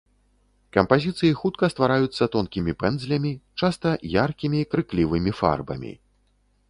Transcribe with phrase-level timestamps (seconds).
[0.75, 5.93] Кампазіцыі хутка ствараюцца тонкімі пэндзлямі, часта яркімі крыклівымі фарбамі.